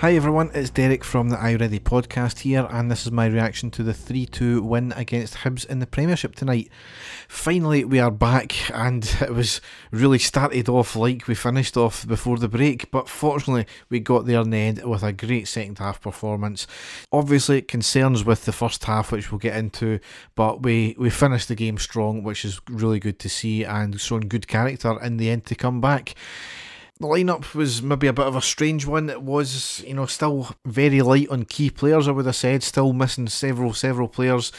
Hi 0.00 0.14
everyone, 0.14 0.50
it's 0.52 0.68
Derek 0.68 1.02
from 1.02 1.30
the 1.30 1.36
iReady 1.36 1.80
podcast 1.80 2.40
here, 2.40 2.68
and 2.70 2.90
this 2.90 3.06
is 3.06 3.12
my 3.12 3.24
reaction 3.24 3.70
to 3.70 3.82
the 3.82 3.94
3 3.94 4.26
2 4.26 4.62
win 4.62 4.92
against 4.92 5.36
Hibs 5.36 5.64
in 5.64 5.78
the 5.78 5.86
Premiership 5.86 6.34
tonight. 6.34 6.70
Finally, 7.28 7.82
we 7.86 7.98
are 7.98 8.10
back, 8.10 8.70
and 8.70 9.04
it 9.22 9.32
was 9.32 9.62
really 9.90 10.18
started 10.18 10.68
off 10.68 10.96
like 10.96 11.26
we 11.26 11.34
finished 11.34 11.78
off 11.78 12.06
before 12.06 12.36
the 12.36 12.46
break, 12.46 12.90
but 12.90 13.08
fortunately, 13.08 13.64
we 13.88 13.98
got 13.98 14.26
there 14.26 14.42
in 14.42 14.50
the 14.50 14.58
end 14.58 14.84
with 14.84 15.02
a 15.02 15.14
great 15.14 15.48
second 15.48 15.78
half 15.78 16.02
performance. 16.02 16.66
Obviously, 17.10 17.62
concerns 17.62 18.22
with 18.22 18.44
the 18.44 18.52
first 18.52 18.84
half, 18.84 19.10
which 19.10 19.32
we'll 19.32 19.38
get 19.38 19.56
into, 19.56 19.98
but 20.34 20.62
we, 20.62 20.94
we 20.98 21.08
finished 21.08 21.48
the 21.48 21.54
game 21.54 21.78
strong, 21.78 22.22
which 22.22 22.44
is 22.44 22.60
really 22.68 23.00
good 23.00 23.18
to 23.20 23.30
see, 23.30 23.64
and 23.64 23.98
showing 23.98 24.28
good 24.28 24.46
character 24.46 25.02
in 25.02 25.16
the 25.16 25.30
end 25.30 25.46
to 25.46 25.54
come 25.54 25.80
back 25.80 26.14
the 26.98 27.06
lineup 27.06 27.54
was 27.54 27.82
maybe 27.82 28.06
a 28.06 28.12
bit 28.12 28.26
of 28.26 28.36
a 28.36 28.42
strange 28.42 28.86
one. 28.86 29.10
It 29.10 29.22
was, 29.22 29.82
you 29.86 29.94
know, 29.94 30.06
still 30.06 30.54
very 30.64 31.02
light 31.02 31.28
on 31.28 31.44
key 31.44 31.70
players, 31.70 32.08
I 32.08 32.12
would 32.12 32.26
have 32.26 32.36
said, 32.36 32.62
still 32.62 32.92
missing 32.92 33.28
several, 33.28 33.74
several 33.74 34.08
players. 34.08 34.52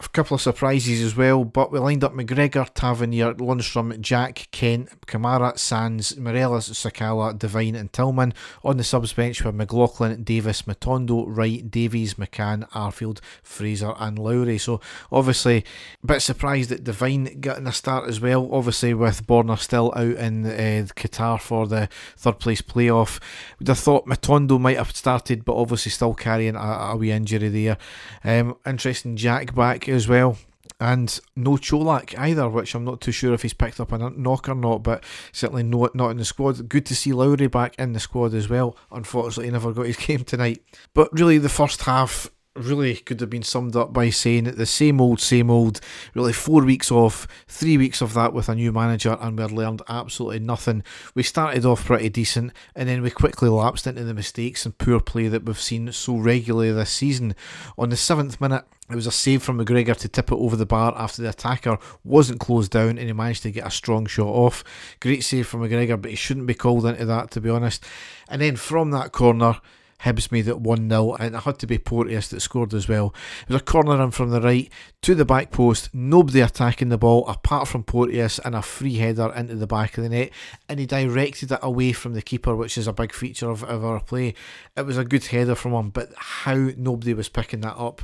A 0.00 0.08
couple 0.10 0.36
of 0.36 0.40
surprises 0.40 1.02
as 1.02 1.16
well, 1.16 1.44
but 1.44 1.72
we 1.72 1.80
lined 1.80 2.04
up 2.04 2.14
McGregor, 2.14 2.70
Tavernier, 2.72 3.34
Lundstram, 3.34 4.00
Jack, 4.00 4.46
Kent, 4.52 4.90
Kamara, 5.08 5.58
Sands, 5.58 6.16
Morelos, 6.16 6.70
Sakala, 6.70 7.36
Devine, 7.36 7.74
and 7.74 7.92
Tillman. 7.92 8.32
On 8.62 8.76
the 8.76 8.84
subs 8.84 9.12
bench 9.12 9.42
were 9.42 9.50
McLaughlin, 9.50 10.22
Davis, 10.22 10.62
Matondo, 10.62 11.24
Wright, 11.26 11.68
Davies, 11.68 12.14
McCann, 12.14 12.70
Arfield, 12.70 13.18
Fraser, 13.42 13.92
and 13.98 14.20
Lowry. 14.20 14.56
So 14.56 14.80
obviously, 15.10 15.64
a 16.04 16.06
bit 16.06 16.22
surprised 16.22 16.70
that 16.70 16.84
Devine 16.84 17.40
getting 17.40 17.66
a 17.66 17.72
start 17.72 18.08
as 18.08 18.20
well. 18.20 18.48
Obviously, 18.52 18.94
with 18.94 19.26
Borna 19.26 19.58
still 19.58 19.92
out 19.96 20.14
in 20.14 20.46
uh, 20.46 20.86
Qatar 20.94 21.40
for 21.40 21.66
the 21.66 21.88
third 22.16 22.38
place 22.38 22.62
playoff, 22.62 23.18
we'd 23.58 23.66
have 23.66 23.80
thought 23.80 24.06
Matondo 24.06 24.60
might 24.60 24.76
have 24.76 24.94
started, 24.94 25.44
but 25.44 25.56
obviously 25.56 25.90
still 25.90 26.14
carrying 26.14 26.54
a, 26.54 26.60
a 26.60 26.96
wee 26.96 27.10
injury 27.10 27.48
there. 27.48 27.78
Um, 28.22 28.56
interesting, 28.64 29.16
Jack 29.16 29.56
back 29.56 29.87
as 29.88 30.08
well. 30.08 30.38
And 30.80 31.18
no 31.34 31.56
Colak 31.56 32.16
either, 32.16 32.48
which 32.48 32.74
I'm 32.74 32.84
not 32.84 33.00
too 33.00 33.10
sure 33.10 33.34
if 33.34 33.42
he's 33.42 33.52
picked 33.52 33.80
up 33.80 33.90
a 33.90 33.98
knock 33.98 34.48
or 34.48 34.54
not, 34.54 34.84
but 34.84 35.02
certainly 35.32 35.64
not, 35.64 35.94
not 35.96 36.10
in 36.10 36.18
the 36.18 36.24
squad. 36.24 36.68
Good 36.68 36.86
to 36.86 36.94
see 36.94 37.12
Lowry 37.12 37.48
back 37.48 37.74
in 37.78 37.94
the 37.94 38.00
squad 38.00 38.32
as 38.32 38.48
well. 38.48 38.76
Unfortunately, 38.92 39.46
he 39.46 39.50
never 39.50 39.72
got 39.72 39.86
his 39.86 39.96
game 40.06 40.22
tonight. 40.22 40.62
But 40.94 41.12
really, 41.12 41.38
the 41.38 41.48
first 41.48 41.82
half 41.82 42.30
really 42.60 42.96
could 42.96 43.20
have 43.20 43.30
been 43.30 43.42
summed 43.42 43.76
up 43.76 43.92
by 43.92 44.10
saying 44.10 44.44
the 44.44 44.66
same 44.66 45.00
old, 45.00 45.20
same 45.20 45.50
old. 45.50 45.80
Really, 46.14 46.32
four 46.32 46.64
weeks 46.64 46.90
off, 46.90 47.26
three 47.46 47.76
weeks 47.76 48.00
of 48.00 48.14
that 48.14 48.32
with 48.32 48.48
a 48.48 48.54
new 48.54 48.72
manager, 48.72 49.16
and 49.20 49.36
we 49.36 49.42
had 49.42 49.52
learned 49.52 49.82
absolutely 49.88 50.40
nothing. 50.40 50.82
We 51.14 51.22
started 51.22 51.64
off 51.64 51.84
pretty 51.84 52.08
decent, 52.08 52.52
and 52.74 52.88
then 52.88 53.02
we 53.02 53.10
quickly 53.10 53.48
lapsed 53.48 53.86
into 53.86 54.04
the 54.04 54.14
mistakes 54.14 54.64
and 54.64 54.76
poor 54.76 55.00
play 55.00 55.28
that 55.28 55.44
we've 55.44 55.60
seen 55.60 55.90
so 55.92 56.16
regularly 56.16 56.72
this 56.72 56.90
season. 56.90 57.34
On 57.76 57.88
the 57.88 57.96
seventh 57.96 58.40
minute, 58.40 58.64
it 58.90 58.94
was 58.94 59.06
a 59.06 59.12
save 59.12 59.42
from 59.42 59.58
McGregor 59.58 59.94
to 59.96 60.08
tip 60.08 60.32
it 60.32 60.36
over 60.36 60.56
the 60.56 60.64
bar 60.64 60.94
after 60.96 61.20
the 61.20 61.28
attacker 61.28 61.78
wasn't 62.04 62.40
closed 62.40 62.70
down 62.70 62.90
and 62.90 63.00
he 63.00 63.12
managed 63.12 63.42
to 63.42 63.50
get 63.50 63.66
a 63.66 63.70
strong 63.70 64.06
shot 64.06 64.28
off. 64.28 64.64
Great 65.00 65.22
save 65.22 65.46
from 65.46 65.60
McGregor, 65.60 66.00
but 66.00 66.10
he 66.10 66.16
shouldn't 66.16 66.46
be 66.46 66.54
called 66.54 66.86
into 66.86 67.04
that, 67.04 67.30
to 67.32 67.40
be 67.40 67.50
honest. 67.50 67.84
And 68.30 68.40
then 68.40 68.56
from 68.56 68.90
that 68.92 69.12
corner, 69.12 69.60
Hibs 70.02 70.30
made 70.30 70.46
it 70.46 70.60
1 70.60 70.88
0, 70.88 71.14
and 71.14 71.34
it 71.34 71.38
had 71.40 71.58
to 71.58 71.66
be 71.66 71.78
Porteous 71.78 72.28
that 72.28 72.40
scored 72.40 72.72
as 72.72 72.88
well. 72.88 73.14
It 73.42 73.52
was 73.52 73.60
a 73.62 73.64
corner 73.64 74.02
in 74.02 74.10
from 74.12 74.30
the 74.30 74.40
right 74.40 74.70
to 75.02 75.14
the 75.14 75.24
back 75.24 75.50
post, 75.50 75.90
nobody 75.92 76.40
attacking 76.40 76.88
the 76.88 76.98
ball 76.98 77.26
apart 77.26 77.68
from 77.68 77.82
Porteous, 77.82 78.38
and 78.38 78.54
a 78.54 78.62
free 78.62 78.96
header 78.96 79.32
into 79.34 79.56
the 79.56 79.66
back 79.66 79.98
of 79.98 80.04
the 80.04 80.10
net. 80.10 80.30
And 80.68 80.78
he 80.78 80.86
directed 80.86 81.52
it 81.52 81.58
away 81.62 81.92
from 81.92 82.14
the 82.14 82.22
keeper, 82.22 82.54
which 82.54 82.78
is 82.78 82.86
a 82.86 82.92
big 82.92 83.12
feature 83.12 83.50
of, 83.50 83.64
of 83.64 83.84
our 83.84 84.00
play. 84.00 84.34
It 84.76 84.86
was 84.86 84.98
a 84.98 85.04
good 85.04 85.26
header 85.26 85.54
from 85.54 85.72
him, 85.72 85.90
but 85.90 86.12
how 86.16 86.70
nobody 86.76 87.14
was 87.14 87.28
picking 87.28 87.60
that 87.62 87.76
up 87.76 88.02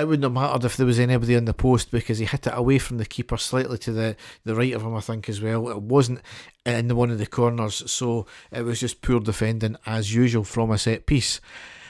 it 0.00 0.06
wouldn't 0.06 0.24
have 0.24 0.32
mattered 0.32 0.64
if 0.64 0.76
there 0.76 0.86
was 0.86 0.98
anybody 0.98 1.34
in 1.34 1.44
the 1.44 1.54
post 1.54 1.90
because 1.90 2.18
he 2.18 2.24
hit 2.24 2.46
it 2.46 2.52
away 2.54 2.78
from 2.78 2.98
the 2.98 3.04
keeper 3.04 3.36
slightly 3.36 3.78
to 3.78 3.92
the, 3.92 4.16
the 4.44 4.54
right 4.54 4.72
of 4.72 4.82
him, 4.82 4.94
I 4.94 5.00
think, 5.00 5.28
as 5.28 5.40
well. 5.40 5.68
It 5.68 5.82
wasn't 5.82 6.20
in 6.64 6.88
the 6.88 6.96
one 6.96 7.10
of 7.10 7.18
the 7.18 7.26
corners, 7.26 7.90
so 7.90 8.26
it 8.50 8.62
was 8.62 8.80
just 8.80 9.02
poor 9.02 9.20
defending 9.20 9.76
as 9.86 10.14
usual 10.14 10.44
from 10.44 10.70
a 10.70 10.78
set 10.78 11.06
piece. 11.06 11.40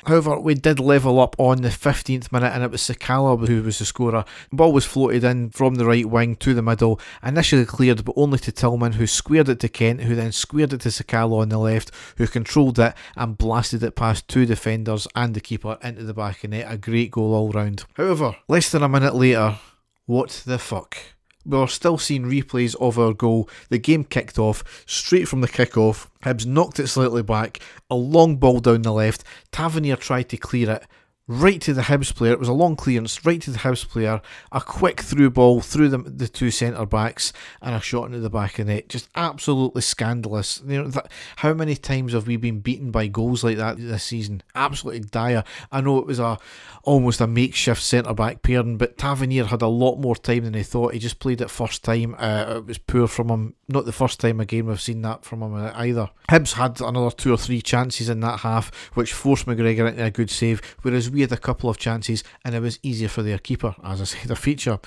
However, 0.06 0.38
we 0.38 0.54
did 0.54 0.80
level 0.80 1.20
up 1.20 1.36
on 1.38 1.62
the 1.62 1.68
15th 1.68 2.32
minute, 2.32 2.52
and 2.52 2.62
it 2.62 2.70
was 2.70 2.82
Sakala 2.82 3.46
who 3.46 3.62
was 3.62 3.78
the 3.78 3.84
scorer. 3.84 4.24
The 4.50 4.56
ball 4.56 4.72
was 4.72 4.84
floated 4.84 5.24
in 5.24 5.50
from 5.50 5.76
the 5.76 5.86
right 5.86 6.06
wing 6.06 6.36
to 6.36 6.54
the 6.54 6.62
middle, 6.62 7.00
initially 7.22 7.64
cleared, 7.64 8.04
but 8.04 8.14
only 8.16 8.38
to 8.40 8.52
Tillman, 8.52 8.92
who 8.92 9.06
squared 9.06 9.48
it 9.48 9.60
to 9.60 9.68
Kent, 9.68 10.02
who 10.02 10.14
then 10.14 10.32
squared 10.32 10.72
it 10.72 10.80
to 10.82 10.88
Sakala 10.88 11.40
on 11.40 11.48
the 11.48 11.58
left, 11.58 11.90
who 12.16 12.26
controlled 12.26 12.78
it 12.78 12.94
and 13.16 13.38
blasted 13.38 13.82
it 13.82 13.96
past 13.96 14.28
two 14.28 14.46
defenders 14.46 15.06
and 15.14 15.34
the 15.34 15.40
keeper 15.40 15.78
into 15.82 16.02
the 16.02 16.14
back 16.14 16.44
of 16.44 16.50
net. 16.50 16.66
A 16.70 16.76
great 16.76 17.10
goal 17.10 17.34
all 17.34 17.50
round. 17.50 17.84
However, 17.94 18.36
less 18.48 18.70
than 18.70 18.82
a 18.82 18.88
minute 18.88 19.14
later, 19.14 19.58
what 20.06 20.42
the 20.46 20.58
fuck? 20.58 20.96
We 21.44 21.56
are 21.56 21.68
still 21.68 21.98
seeing 21.98 22.24
replays 22.24 22.76
of 22.80 22.98
our 22.98 23.12
goal. 23.12 23.48
The 23.68 23.78
game 23.78 24.04
kicked 24.04 24.38
off 24.38 24.84
straight 24.86 25.28
from 25.28 25.40
the 25.40 25.48
kick-off. 25.48 26.10
Hibs 26.22 26.46
knocked 26.46 26.78
it 26.78 26.88
slightly 26.88 27.22
back, 27.22 27.60
a 27.90 27.94
long 27.94 28.36
ball 28.36 28.60
down 28.60 28.82
the 28.82 28.92
left. 28.92 29.24
Tavernier 29.50 29.96
tried 29.96 30.28
to 30.30 30.36
clear 30.36 30.70
it, 30.70 30.86
right 31.30 31.60
to 31.60 31.72
the 31.72 31.82
Hibs 31.82 32.12
player. 32.14 32.32
It 32.32 32.40
was 32.40 32.48
a 32.48 32.52
long 32.52 32.74
clearance, 32.74 33.24
right 33.24 33.40
to 33.42 33.52
the 33.52 33.60
Hibs 33.60 33.88
player. 33.88 34.20
A 34.50 34.60
quick 34.60 35.00
through 35.00 35.30
ball 35.30 35.60
through 35.60 35.88
the, 35.88 35.98
the 35.98 36.26
two 36.26 36.50
centre 36.50 36.84
backs 36.84 37.32
and 37.62 37.74
a 37.74 37.80
shot 37.80 38.06
into 38.06 38.18
the 38.18 38.28
back 38.28 38.58
of 38.58 38.66
net. 38.66 38.88
Just 38.88 39.08
absolutely 39.14 39.82
scandalous. 39.82 40.60
You 40.66 40.82
know, 40.82 40.88
that, 40.88 41.10
how 41.36 41.54
many 41.54 41.76
times 41.76 42.14
have 42.14 42.26
we 42.26 42.36
been 42.36 42.58
beaten 42.58 42.90
by 42.90 43.06
goals 43.06 43.44
like 43.44 43.58
that 43.58 43.78
this 43.78 44.02
season? 44.02 44.42
Absolutely 44.56 45.00
dire. 45.00 45.44
I 45.70 45.80
know 45.80 45.98
it 45.98 46.06
was 46.06 46.18
a 46.18 46.36
almost 46.82 47.20
a 47.20 47.26
makeshift 47.26 47.82
centre 47.82 48.14
back 48.14 48.42
pairing, 48.42 48.76
but 48.78 48.98
Tavernier 48.98 49.44
had 49.44 49.62
a 49.62 49.68
lot 49.68 49.96
more 49.96 50.16
time 50.16 50.44
than 50.44 50.54
he 50.54 50.62
thought. 50.62 50.94
He 50.94 50.98
just 50.98 51.20
played 51.20 51.40
it 51.40 51.50
first 51.50 51.84
time. 51.84 52.16
Uh, 52.18 52.54
it 52.56 52.66
was 52.66 52.78
poor 52.78 53.06
from 53.06 53.28
him. 53.28 53.54
Not 53.68 53.84
the 53.84 53.92
first 53.92 54.18
time 54.18 54.40
again 54.40 54.66
we've 54.66 54.80
seen 54.80 55.02
that 55.02 55.24
from 55.24 55.42
him 55.42 55.54
either. 55.54 56.10
Hibs 56.28 56.54
had 56.54 56.80
another 56.80 57.14
two 57.14 57.32
or 57.32 57.36
three 57.36 57.62
chances 57.62 58.08
in 58.08 58.20
that 58.20 58.40
half, 58.40 58.74
which 58.94 59.12
forced 59.12 59.46
McGregor 59.46 59.88
into 59.88 60.04
a 60.04 60.10
good 60.10 60.30
save, 60.30 60.60
whereas 60.82 61.08
we 61.10 61.19
had 61.20 61.32
a 61.32 61.36
couple 61.36 61.70
of 61.70 61.78
chances 61.78 62.24
and 62.44 62.54
it 62.54 62.60
was 62.60 62.78
easier 62.82 63.08
for 63.08 63.22
their 63.22 63.38
keeper, 63.38 63.74
as 63.84 64.00
I 64.00 64.04
said, 64.04 64.30
a 64.30 64.36
feature. 64.36 64.78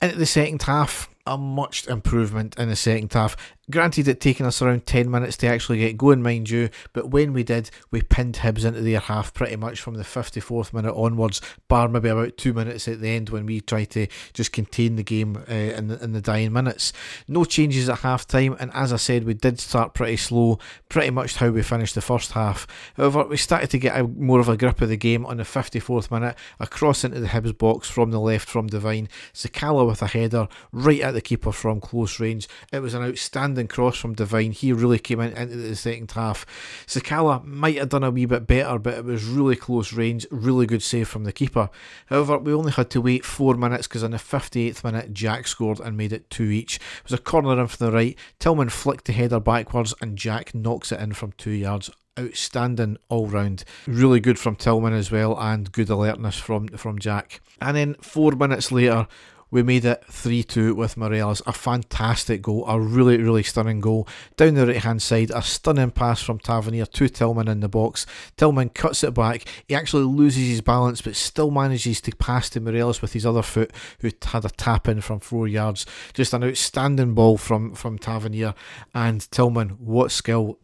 Into 0.00 0.16
the 0.16 0.26
second 0.26 0.62
half, 0.62 1.08
a 1.26 1.38
much 1.38 1.86
improvement 1.86 2.58
in 2.58 2.68
the 2.68 2.76
second 2.76 3.12
half. 3.12 3.36
Granted, 3.70 4.08
it 4.08 4.20
taken 4.20 4.44
us 4.44 4.60
around 4.60 4.84
10 4.84 5.10
minutes 5.10 5.38
to 5.38 5.46
actually 5.46 5.78
get 5.78 5.96
going, 5.96 6.22
mind 6.22 6.50
you, 6.50 6.68
but 6.92 7.08
when 7.08 7.32
we 7.32 7.42
did, 7.42 7.70
we 7.90 8.02
pinned 8.02 8.36
Hibs 8.36 8.62
into 8.62 8.82
their 8.82 9.00
half 9.00 9.32
pretty 9.32 9.56
much 9.56 9.80
from 9.80 9.94
the 9.94 10.02
54th 10.02 10.74
minute 10.74 10.94
onwards, 10.94 11.40
bar 11.66 11.88
maybe 11.88 12.10
about 12.10 12.36
two 12.36 12.52
minutes 12.52 12.86
at 12.88 13.00
the 13.00 13.08
end 13.08 13.30
when 13.30 13.46
we 13.46 13.62
tried 13.62 13.90
to 13.92 14.06
just 14.34 14.52
contain 14.52 14.96
the 14.96 15.02
game 15.02 15.42
uh, 15.48 15.54
in, 15.54 15.88
the, 15.88 16.04
in 16.04 16.12
the 16.12 16.20
dying 16.20 16.52
minutes. 16.52 16.92
No 17.26 17.46
changes 17.46 17.88
at 17.88 18.00
half 18.00 18.26
time, 18.26 18.54
and 18.60 18.70
as 18.74 18.92
I 18.92 18.96
said, 18.96 19.24
we 19.24 19.32
did 19.32 19.58
start 19.58 19.94
pretty 19.94 20.18
slow, 20.18 20.58
pretty 20.90 21.10
much 21.10 21.36
how 21.36 21.48
we 21.48 21.62
finished 21.62 21.94
the 21.94 22.02
first 22.02 22.32
half. 22.32 22.66
However, 22.98 23.24
we 23.24 23.38
started 23.38 23.70
to 23.70 23.78
get 23.78 23.98
a, 23.98 24.04
more 24.04 24.40
of 24.40 24.48
a 24.50 24.58
grip 24.58 24.82
of 24.82 24.90
the 24.90 24.98
game 24.98 25.24
on 25.24 25.38
the 25.38 25.44
54th 25.44 26.10
minute, 26.10 26.36
a 26.60 26.66
cross 26.66 27.02
into 27.02 27.18
the 27.18 27.28
Hibs 27.28 27.56
box 27.56 27.88
from 27.88 28.10
the 28.10 28.20
left 28.20 28.46
from 28.46 28.66
Devine, 28.66 29.08
Sakala 29.32 29.86
with 29.86 30.02
a 30.02 30.08
header 30.08 30.48
right 30.70 31.00
at 31.00 31.14
the 31.14 31.22
keeper 31.22 31.50
from 31.50 31.80
close 31.80 32.20
range. 32.20 32.46
It 32.70 32.80
was 32.80 32.92
an 32.92 33.02
outstanding 33.02 33.53
cross 33.68 33.96
from 33.96 34.14
Devine, 34.14 34.52
He 34.52 34.72
really 34.72 34.98
came 34.98 35.20
in 35.20 35.32
into 35.32 35.56
the 35.56 35.76
second 35.76 36.10
half. 36.10 36.46
Sakala 36.86 37.44
might 37.44 37.78
have 37.78 37.88
done 37.88 38.04
a 38.04 38.10
wee 38.10 38.26
bit 38.26 38.46
better, 38.46 38.78
but 38.78 38.94
it 38.94 39.04
was 39.04 39.24
really 39.24 39.56
close 39.56 39.92
range. 39.92 40.26
Really 40.30 40.66
good 40.66 40.82
save 40.82 41.08
from 41.08 41.24
the 41.24 41.32
keeper. 41.32 41.70
However, 42.06 42.38
we 42.38 42.52
only 42.52 42.72
had 42.72 42.90
to 42.90 43.00
wait 43.00 43.24
four 43.24 43.54
minutes 43.54 43.86
because 43.86 44.02
in 44.02 44.12
the 44.12 44.16
58th 44.18 44.84
minute, 44.84 45.12
Jack 45.12 45.46
scored 45.46 45.80
and 45.80 45.96
made 45.96 46.12
it 46.12 46.30
two 46.30 46.50
each. 46.50 46.76
It 46.76 47.04
was 47.04 47.18
a 47.18 47.22
corner 47.22 47.60
in 47.60 47.66
from 47.66 47.86
the 47.86 47.92
right. 47.92 48.18
Tillman 48.38 48.68
flicked 48.68 49.06
the 49.06 49.12
header 49.12 49.40
backwards, 49.40 49.94
and 50.00 50.18
Jack 50.18 50.54
knocks 50.54 50.92
it 50.92 51.00
in 51.00 51.12
from 51.12 51.32
two 51.32 51.50
yards 51.50 51.90
outstanding 52.18 52.96
all 53.08 53.26
round. 53.26 53.64
Really 53.86 54.20
good 54.20 54.38
from 54.38 54.56
Tillman 54.56 54.92
as 54.92 55.10
well, 55.10 55.38
and 55.38 55.70
good 55.72 55.90
alertness 55.90 56.38
from 56.38 56.68
from 56.68 56.98
Jack. 56.98 57.40
And 57.60 57.76
then 57.76 57.94
four 58.00 58.32
minutes 58.32 58.70
later, 58.70 59.06
we 59.54 59.62
made 59.62 59.84
it 59.84 60.04
3 60.10 60.42
2 60.42 60.74
with 60.74 60.96
Morelos. 60.96 61.40
A 61.46 61.52
fantastic 61.52 62.42
goal, 62.42 62.66
a 62.66 62.80
really, 62.80 63.18
really 63.18 63.44
stunning 63.44 63.80
goal. 63.80 64.08
Down 64.36 64.54
the 64.54 64.66
right 64.66 64.82
hand 64.82 65.00
side, 65.00 65.30
a 65.30 65.42
stunning 65.42 65.92
pass 65.92 66.20
from 66.20 66.40
Tavernier 66.40 66.86
to 66.86 67.08
Tillman 67.08 67.46
in 67.46 67.60
the 67.60 67.68
box. 67.68 68.04
Tillman 68.36 68.70
cuts 68.70 69.04
it 69.04 69.14
back. 69.14 69.44
He 69.68 69.76
actually 69.76 70.02
loses 70.02 70.48
his 70.48 70.60
balance 70.60 71.00
but 71.02 71.14
still 71.14 71.52
manages 71.52 72.00
to 72.00 72.16
pass 72.16 72.50
to 72.50 72.60
Morelos 72.60 73.00
with 73.00 73.12
his 73.12 73.24
other 73.24 73.42
foot, 73.42 73.70
who 74.00 74.10
had 74.24 74.44
a 74.44 74.50
tap 74.50 74.88
in 74.88 75.00
from 75.00 75.20
four 75.20 75.46
yards. 75.46 75.86
Just 76.14 76.34
an 76.34 76.42
outstanding 76.42 77.14
ball 77.14 77.38
from, 77.38 77.76
from 77.76 77.96
Tavernier. 77.96 78.54
And 78.92 79.20
Tillman, 79.30 79.68
what 79.78 80.10
skill! 80.10 80.58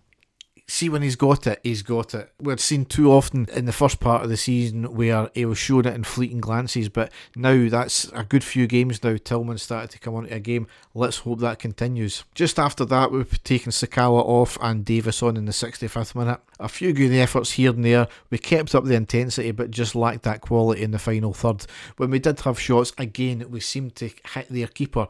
See 0.70 0.88
when 0.88 1.02
he's 1.02 1.17
got 1.17 1.46
it, 1.46 1.61
he's 1.62 1.82
got 1.82 2.14
it. 2.14 2.32
We've 2.40 2.61
seen 2.61 2.84
too 2.84 3.11
often 3.11 3.46
in 3.52 3.64
the 3.64 3.72
first 3.72 3.99
part 3.99 4.22
of 4.22 4.31
the 4.31 4.37
season 4.37 4.94
where 4.94 5.28
he 5.34 5.44
was 5.44 5.58
showing 5.58 5.87
it 5.87 5.94
in 5.94 6.05
fleeting 6.05 6.40
glances, 6.40 6.88
but 6.88 7.11
now 7.34 7.69
that's 7.69 8.05
a 8.12 8.22
good 8.22 8.44
few 8.44 8.67
games 8.67 9.02
now. 9.02 9.17
Tillman 9.17 9.58
started 9.58 9.90
to 9.90 9.99
come 9.99 10.14
onto 10.14 10.32
a 10.32 10.38
game. 10.38 10.67
Let's 10.94 11.19
hope 11.19 11.40
that 11.40 11.58
continues. 11.58 12.25
Just 12.34 12.58
after 12.58 12.84
that, 12.84 13.11
we've 13.11 13.43
taken 13.43 13.72
Sakala 13.72 14.22
off 14.22 14.56
and 14.61 14.84
Davis 14.84 15.22
on 15.22 15.37
in 15.37 15.46
the 15.46 15.52
65th 15.52 16.14
minute. 16.14 16.40
A 16.61 16.69
few 16.69 16.93
good 16.93 17.12
efforts 17.12 17.52
here 17.52 17.70
and 17.70 17.84
there. 17.84 18.06
We 18.31 18.38
kept 18.38 18.75
up 18.75 18.84
the 18.84 18.94
intensity, 18.94 19.50
but 19.50 19.70
just 19.70 19.94
lacked 19.94 20.22
that 20.22 20.40
quality 20.40 20.82
in 20.82 20.93
the 20.93 20.99
final 20.99 21.32
third. 21.32 21.67
When 21.96 22.11
we 22.11 22.20
did 22.20 22.40
have 22.40 22.61
shots, 22.61 22.93
again, 22.96 23.44
we 23.50 23.61
seemed 23.61 23.96
to 23.96 24.11
hit 24.34 24.49
their 24.49 24.69
keeper. 24.69 25.08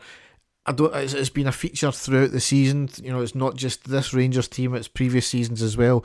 I 0.67 0.73
don't. 0.73 0.95
It's, 0.95 1.15
it's 1.15 1.31
been 1.31 1.47
a 1.47 1.53
feature 1.53 1.91
throughout 1.91 2.33
the 2.33 2.41
season. 2.41 2.89
You 3.03 3.13
know, 3.13 3.23
it's 3.23 3.35
not 3.35 3.57
just 3.57 3.89
this 3.89 4.13
Rangers 4.13 4.49
team; 4.49 4.75
it's 4.75 4.89
previous 4.89 5.27
seasons 5.27 5.63
as 5.63 5.77
well. 5.77 6.05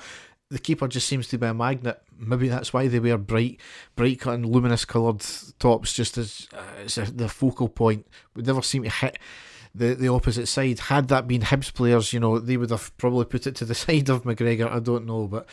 The 0.49 0.59
keeper 0.59 0.87
just 0.87 1.07
seems 1.07 1.27
to 1.29 1.37
be 1.37 1.47
a 1.47 1.53
magnet. 1.53 2.01
Maybe 2.17 2.47
that's 2.47 2.71
why 2.71 2.87
they 2.87 2.99
wear 2.99 3.17
bright, 3.17 3.59
bright 3.95 4.25
and 4.27 4.45
luminous 4.45 4.85
coloured 4.85 5.25
tops, 5.59 5.93
just 5.93 6.17
as 6.17 6.47
uh, 6.53 7.01
a, 7.01 7.11
the 7.11 7.27
focal 7.27 7.67
point. 7.67 8.07
We 8.35 8.43
never 8.43 8.61
seem 8.61 8.83
to 8.83 8.89
hit 8.89 9.17
the, 9.75 9.93
the 9.93 10.07
opposite 10.07 10.47
side. 10.47 10.79
Had 10.79 11.09
that 11.09 11.27
been 11.27 11.41
Hibs 11.41 11.73
players, 11.73 12.13
you 12.13 12.19
know, 12.19 12.39
they 12.39 12.57
would 12.57 12.69
have 12.71 12.95
probably 12.97 13.25
put 13.25 13.47
it 13.47 13.55
to 13.55 13.65
the 13.65 13.75
side 13.75 14.09
of 14.09 14.23
McGregor. 14.23 14.71
I 14.71 14.79
don't 14.79 15.05
know, 15.05 15.27
but 15.27 15.47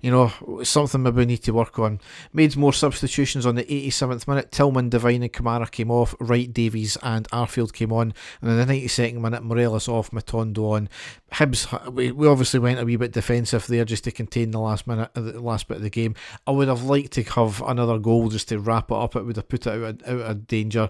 you 0.00 0.10
know, 0.10 0.32
something 0.62 1.02
maybe 1.02 1.18
we 1.18 1.26
need 1.26 1.42
to 1.42 1.52
work 1.52 1.78
on. 1.78 2.00
Made 2.32 2.56
more 2.56 2.72
substitutions 2.72 3.44
on 3.44 3.54
the 3.54 3.64
87th 3.64 4.26
minute. 4.26 4.50
Tillman, 4.50 4.88
Devine, 4.88 5.22
and 5.22 5.32
Kamara 5.32 5.70
came 5.70 5.90
off. 5.90 6.14
Wright, 6.18 6.50
Davies, 6.50 6.96
and 7.02 7.28
Arfield 7.28 7.74
came 7.74 7.92
on. 7.92 8.14
And 8.40 8.50
in 8.50 8.56
the 8.56 8.64
92nd 8.64 9.20
minute, 9.20 9.42
Morelos 9.42 9.88
off, 9.88 10.10
Matondo 10.10 10.72
on. 10.72 10.88
Hibs, 11.32 11.92
we, 11.92 12.12
we 12.12 12.26
obviously 12.26 12.60
went 12.60 12.80
a 12.80 12.84
wee 12.84 12.96
bit 12.96 13.12
defensive 13.12 13.66
there 13.66 13.84
just 13.84 14.04
to 14.04 14.10
contain 14.10 14.52
the 14.52 14.58
last 14.58 14.86
minute, 14.86 15.10
uh, 15.14 15.20
the 15.20 15.40
last 15.40 15.68
bit 15.68 15.76
of 15.76 15.82
the 15.82 15.90
game. 15.90 16.14
I 16.46 16.52
would 16.52 16.68
have 16.68 16.82
liked 16.82 17.12
to 17.12 17.22
have 17.22 17.62
another 17.62 17.98
goal 17.98 18.30
just 18.30 18.48
to 18.48 18.58
wrap 18.58 18.90
it 18.90 18.96
up. 18.96 19.16
It 19.16 19.24
would 19.24 19.36
have 19.36 19.48
put 19.48 19.66
it 19.66 19.84
out, 19.84 20.08
out 20.08 20.30
of 20.30 20.46
danger. 20.46 20.88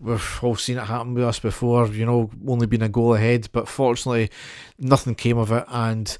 We've 0.00 0.38
all 0.42 0.56
seen 0.56 0.78
it 0.78 0.84
happen 0.84 1.12
with 1.12 1.24
us 1.24 1.38
before, 1.38 1.86
you 1.88 2.06
know, 2.06 2.15
only 2.46 2.66
been 2.66 2.82
a 2.82 2.88
goal 2.88 3.14
ahead, 3.14 3.48
but 3.52 3.68
fortunately, 3.68 4.30
nothing 4.78 5.14
came 5.14 5.38
of 5.38 5.52
it. 5.52 5.64
And 5.68 6.16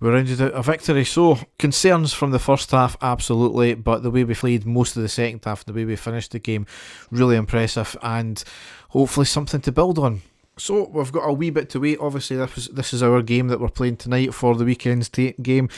we 0.00 0.10
rounded 0.10 0.40
out 0.40 0.52
a 0.52 0.62
victory. 0.62 1.04
So, 1.04 1.38
concerns 1.58 2.12
from 2.12 2.30
the 2.30 2.38
first 2.38 2.70
half, 2.70 2.96
absolutely, 3.02 3.74
but 3.74 4.02
the 4.02 4.10
way 4.10 4.24
we 4.24 4.34
played 4.34 4.64
most 4.64 4.96
of 4.96 5.02
the 5.02 5.08
second 5.08 5.44
half, 5.44 5.64
the 5.64 5.72
way 5.72 5.84
we 5.84 5.96
finished 5.96 6.32
the 6.32 6.38
game, 6.38 6.66
really 7.10 7.36
impressive, 7.36 7.96
and 8.02 8.42
hopefully 8.90 9.26
something 9.26 9.60
to 9.62 9.72
build 9.72 9.98
on. 9.98 10.22
So 10.58 10.88
we've 10.88 11.12
got 11.12 11.28
a 11.28 11.32
wee 11.32 11.50
bit 11.50 11.70
to 11.70 11.80
wait. 11.80 11.98
Obviously, 12.00 12.36
this 12.36 12.58
is, 12.58 12.68
this 12.68 12.92
is 12.92 13.02
our 13.02 13.22
game 13.22 13.48
that 13.48 13.60
we're 13.60 13.68
playing 13.68 13.96
tonight 13.96 14.34
for 14.34 14.54
the 14.54 14.64
weekend's 14.64 15.08
t- 15.08 15.34
game. 15.40 15.68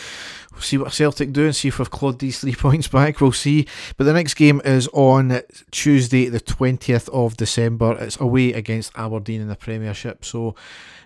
We'll 0.53 0.62
see 0.62 0.79
what 0.79 0.93
Celtic 0.93 1.32
do 1.32 1.44
and 1.44 1.55
see 1.55 1.69
if 1.69 1.79
we've 1.79 1.91
clawed 1.91 2.19
these 2.19 2.41
three 2.41 2.55
points 2.56 2.88
back. 2.88 3.21
We'll 3.21 3.32
see. 3.32 3.67
But 3.97 4.05
the 4.05 4.12
next 4.12 4.35
game 4.35 4.61
is 4.65 4.88
on 4.93 5.43
Tuesday, 5.71 6.29
the 6.29 6.41
twentieth 6.41 7.09
of 7.11 7.37
December. 7.37 7.97
It's 8.00 8.19
away 8.21 8.53
against 8.53 8.93
Aberdeen 8.97 9.41
in 9.41 9.49
the 9.49 9.56
Premiership. 9.56 10.25
So 10.25 10.55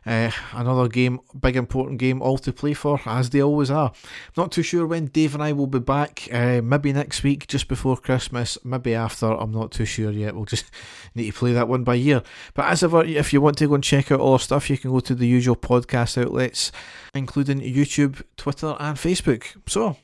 uh, 0.07 0.31
another 0.53 0.89
game, 0.89 1.21
big 1.39 1.57
important 1.57 1.99
game, 1.99 2.21
all 2.21 2.39
to 2.39 2.53
play 2.53 2.75
for, 2.75 3.01
as 3.07 3.31
they 3.31 3.43
always 3.43 3.71
are. 3.71 3.93
Not 4.37 4.53
too 4.53 4.63
sure 4.63 4.87
when 4.87 5.07
Dave 5.07 5.35
and 5.35 5.43
I 5.43 5.53
will 5.53 5.67
be 5.67 5.79
back. 5.79 6.29
Uh, 6.31 6.61
maybe 6.63 6.93
next 6.93 7.23
week, 7.23 7.47
just 7.47 7.69
before 7.69 7.97
Christmas, 7.97 8.59
maybe 8.65 8.95
after. 8.95 9.27
I'm 9.27 9.53
not 9.53 9.73
too 9.73 9.85
sure 9.85 10.11
yet. 10.11 10.35
We'll 10.35 10.45
just 10.45 10.67
need 11.15 11.31
to 11.31 11.39
play 11.39 11.53
that 11.53 11.69
one 11.69 11.85
by 11.85 11.97
ear. 11.97 12.23
But 12.55 12.67
as 12.67 12.83
ever, 12.83 13.05
if 13.05 13.33
you 13.33 13.41
want 13.41 13.59
to 13.59 13.69
go 13.69 13.75
and 13.75 13.85
check 13.85 14.13
out 14.13 14.21
all 14.21 14.35
our 14.35 14.39
stuff, 14.39 14.71
you 14.71 14.79
can 14.79 14.91
go 14.91 15.01
to 15.01 15.15
the 15.15 15.27
usual 15.27 15.57
podcast 15.57 16.21
outlets, 16.23 16.71
including 17.15 17.61
YouTube, 17.61 18.23
Twitter, 18.37 18.77
and 18.79 18.97
Facebook. 18.97 19.57
So 19.67 19.97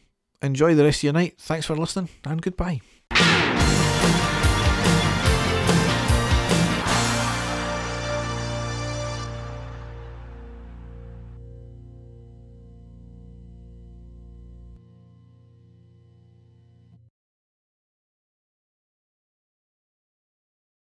enjoy 0.43 0.75
the 0.75 0.85
rest 0.85 1.00
of 1.00 1.05
your 1.05 1.12
night. 1.12 1.35
Thanks 1.38 1.67
for 1.67 1.76
listening, 1.76 2.08
and 2.25 2.41
goodbye. 2.41 2.81